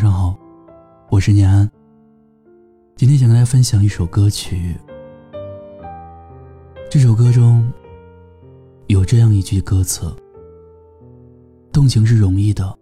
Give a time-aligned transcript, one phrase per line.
[0.00, 0.34] 晚上好，
[1.10, 1.70] 我是念安。
[2.96, 4.74] 今天想跟大家分享一首歌曲。
[6.90, 7.70] 这首歌中
[8.86, 10.10] 有这样一句歌词
[11.70, 12.74] ：“动情是容易的，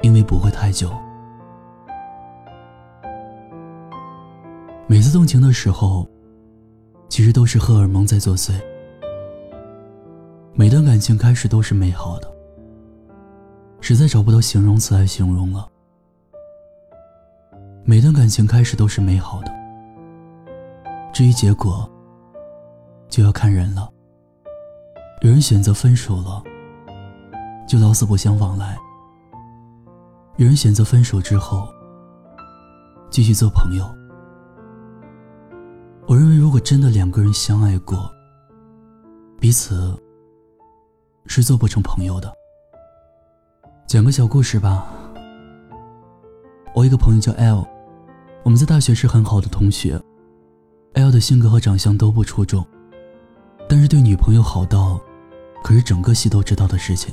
[0.00, 0.90] 因为不会太久。
[4.86, 6.08] 每次动情的时候，
[7.10, 8.54] 其实都是荷尔蒙在作祟。
[10.54, 12.32] 每段感情开始都是美好的。”
[13.90, 15.68] 实在找不到形容词来形容了。
[17.82, 19.52] 每段感情开始都是美好的，
[21.12, 21.90] 至于结果，
[23.08, 23.90] 就要看人了。
[25.22, 26.40] 有人选择分手了，
[27.66, 28.76] 就老死不相往来；
[30.36, 31.66] 有人选择分手之后，
[33.10, 33.84] 继续做朋友。
[36.06, 38.08] 我认为，如果真的两个人相爱过，
[39.40, 40.00] 彼此
[41.26, 42.32] 是做不成朋友的。
[43.90, 44.88] 讲个小故事吧。
[46.76, 47.66] 我一个朋友叫 L，
[48.44, 50.00] 我们在大学是很好的同学。
[50.92, 52.64] L 的性格和长相都不出众，
[53.68, 55.00] 但是对女朋友好到，
[55.64, 57.12] 可是整个系都知道的事情。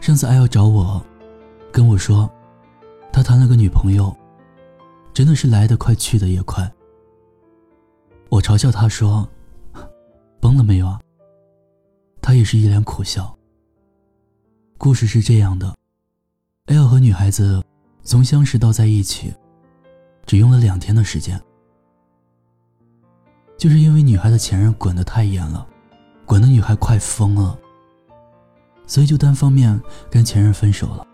[0.00, 1.04] 上次 L 找我，
[1.70, 2.26] 跟我说，
[3.12, 4.16] 他谈了个女朋友，
[5.12, 6.72] 真的是来得快去得也快。
[8.30, 9.28] 我嘲笑他说
[10.40, 10.98] ：“崩了没有啊？”
[12.22, 13.36] 他也是一脸苦笑。
[14.84, 15.74] 故事是这样的
[16.66, 17.64] ，L 和女孩子
[18.02, 19.32] 从相识到在一起，
[20.26, 21.40] 只用了两天的时间。
[23.56, 25.66] 就是因为女孩的前任管得太严了，
[26.26, 27.58] 管得女孩快疯了，
[28.86, 31.06] 所以就单方面跟前任分手了。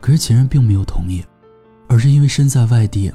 [0.00, 1.24] 可是前任并没有同意，
[1.88, 3.12] 而是因为身在外地，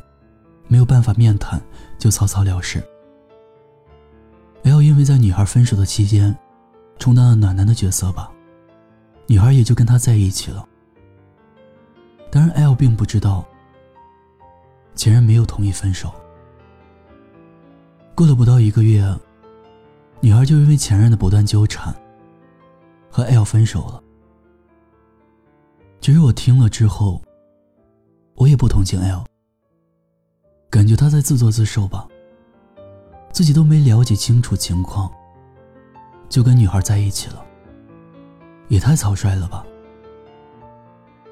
[0.70, 1.62] 没有办法面谈，
[2.00, 2.82] 就草草了事。
[4.64, 6.34] L 因为在女孩分手的期间，
[7.00, 8.32] 充当了暖男的角色吧。
[9.28, 10.68] 女孩也就跟他在一起了。
[12.32, 13.46] 当然，L 并不知道，
[14.96, 16.14] 前任没有同意分手。
[18.16, 19.04] 过了不到一个月，
[20.20, 21.94] 女孩就因为前任的不断纠缠，
[23.10, 24.04] 和 L 分手了。
[26.02, 27.22] 其实我听了之后，
[28.36, 29.24] 我也不同情 L，
[30.70, 32.08] 感觉他在自作自受吧。
[33.32, 35.12] 自己都没了解清楚情况，
[36.30, 37.44] 就跟女孩在一起了。
[38.68, 39.66] 也太草率了吧！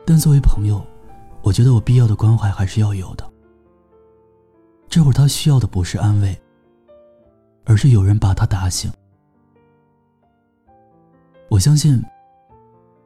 [0.06, 0.86] 但作为朋友，
[1.42, 3.30] 我觉得我必要的关怀还是要有的。
[4.90, 6.40] 这会儿他需要的不是安慰，
[7.66, 8.92] 而是有人把他打醒。
[11.50, 12.04] 我相信，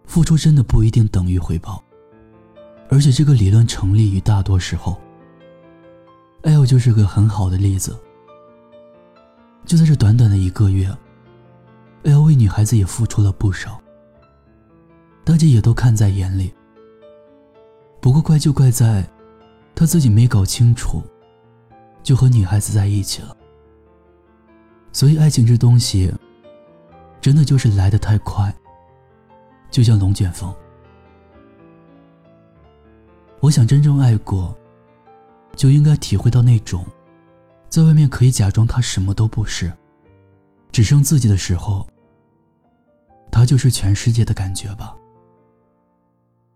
[0.06, 1.84] 付出真的不一定等于回报，
[2.90, 5.00] 而且这个理论成立于大多时候。
[6.42, 7.98] L 就是个很好的例子。
[9.66, 10.88] 就在这短短的一个月
[12.04, 13.82] ，L 为女孩子也付出了不少。
[15.26, 16.54] 大家也都看在眼里。
[18.00, 19.04] 不过怪就怪在，
[19.74, 21.02] 他自己没搞清楚，
[22.04, 23.36] 就和女孩子在一起了。
[24.94, 26.14] 所以爱情这东西，
[27.20, 28.56] 真的就是来得太快，
[29.72, 30.54] 就像龙卷风。
[33.40, 34.56] 我想真正爱过，
[35.56, 36.86] 就应该体会到那种，
[37.68, 39.74] 在外面可以假装他什么都不是，
[40.72, 41.86] 只剩自己的时候，
[43.32, 44.96] 他就是全世界的感觉吧。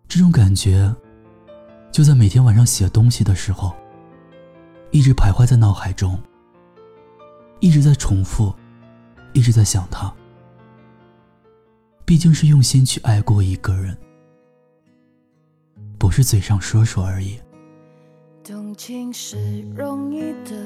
[0.09, 0.91] 这种感觉，
[1.91, 3.75] 就在每天晚上写东西的时候，
[4.89, 6.19] 一直徘徊在脑海中，
[7.59, 8.51] 一直在重复，
[9.33, 10.11] 一直在想他。
[12.05, 13.95] 毕竟是用心去爱过一个人，
[15.99, 17.39] 不是嘴上说说而已。
[18.43, 20.65] 动情是容易的，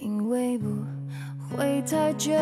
[0.00, 0.66] 因为不
[1.56, 2.32] 会太久。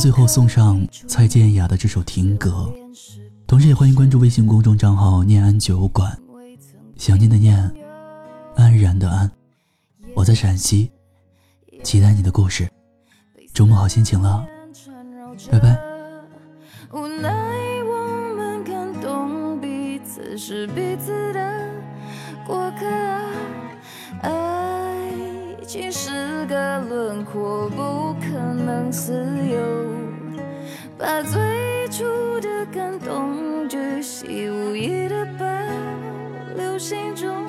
[0.00, 2.50] 最后送上蔡健雅的这首《停格》，
[3.46, 6.18] 同时也欢迎关注微信公众账号“念安酒馆”，
[6.96, 7.70] 想念的念，
[8.56, 9.30] 安然的安，
[10.14, 10.90] 我在陕西，
[11.84, 12.66] 期待你的故事，
[13.52, 14.42] 周末好心情了，
[15.50, 15.78] 拜拜。
[16.94, 17.30] 无奈
[17.84, 21.68] 我们感动彼此是彼此的
[22.46, 22.86] 过客
[24.22, 25.12] 爱
[25.66, 26.10] 情是
[26.46, 29.12] 个轮廓，不可能自
[29.48, 29.58] 由。
[30.98, 31.40] 把最
[31.88, 32.04] 初
[32.40, 35.46] 的感动巨细无遗的保
[36.56, 37.46] 留心中，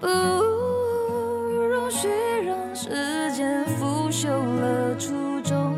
[0.00, 2.08] 不容许
[2.44, 2.88] 让时
[3.32, 5.76] 间腐朽了初衷，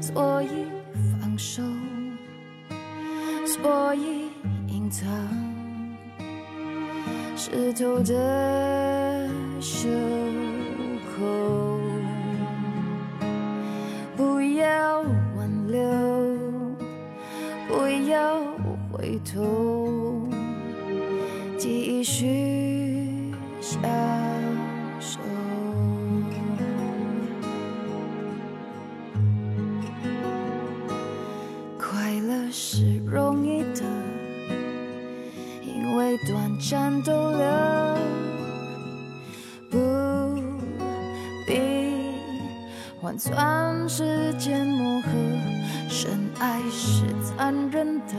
[0.00, 0.66] 所以
[1.20, 1.62] 放手，
[3.44, 4.30] 所以
[4.68, 5.08] 隐藏
[7.36, 9.28] 湿透的
[9.60, 9.88] 袖
[11.16, 11.78] 口
[14.16, 15.00] 不要
[15.36, 15.80] 挽留，
[17.68, 18.40] 不要
[18.90, 20.26] 回头，
[21.56, 23.80] 继续享
[24.98, 25.20] 受。
[31.78, 33.82] 快乐是容易的，
[35.62, 38.13] 因为短暂逗留。
[43.04, 45.10] 换算时间磨合。
[45.90, 48.14] 深爱是残忍的，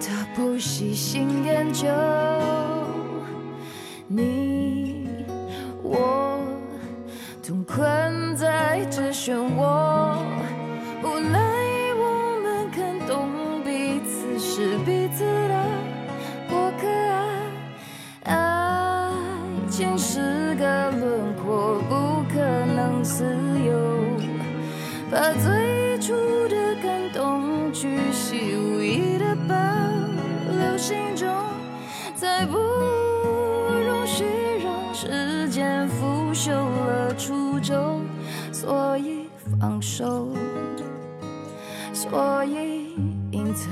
[0.00, 1.88] 他不细心研究。
[4.06, 5.08] 你
[5.82, 6.38] 我
[7.44, 10.16] 同困在这漩涡，
[11.02, 11.40] 无奈
[11.96, 13.28] 我们看懂
[13.64, 15.64] 彼此是彼此的
[16.48, 17.26] 过客啊。
[18.22, 19.10] 爱
[19.68, 22.13] 情是个轮廓，不
[23.04, 23.22] 自
[23.60, 23.72] 由，
[25.10, 26.14] 把最初
[26.48, 29.54] 的感动巨细无遗的保
[30.50, 31.28] 留心中，
[32.14, 34.24] 再不容许
[34.64, 38.00] 让时间腐朽了初衷，
[38.50, 39.26] 所以
[39.60, 40.28] 放手，
[41.92, 42.94] 所以
[43.32, 43.70] 隐藏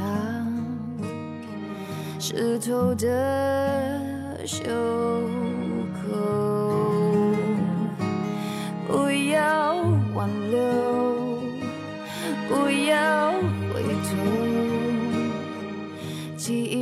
[2.21, 4.63] 湿透的袖
[5.95, 6.62] 口，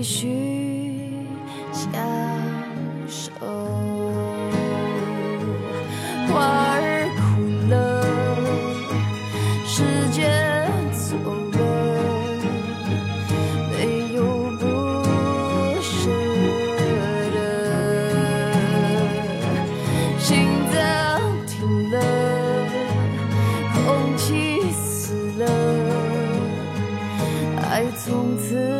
[0.02, 1.12] 继续
[1.73, 1.93] 享
[3.06, 3.29] 受。
[6.26, 7.20] 花儿枯
[7.69, 7.76] 了，
[9.67, 10.25] 时间
[10.94, 11.14] 走
[11.52, 11.61] 了，
[13.76, 13.79] 没
[14.14, 14.19] 有
[14.58, 14.64] 不
[15.82, 16.08] 舍
[17.35, 17.38] 的，
[20.19, 20.81] 心脏
[21.46, 21.53] 停
[21.91, 21.94] 了，
[23.75, 25.44] 空气死了，
[27.70, 28.80] 爱从此。